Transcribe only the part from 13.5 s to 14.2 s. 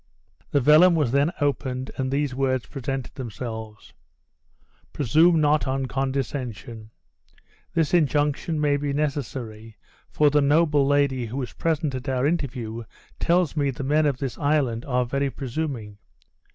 me the men of